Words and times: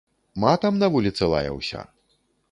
Матам 0.43 0.79
на 0.83 0.87
вуліцы 0.95 1.29
лаяўся? 1.33 1.83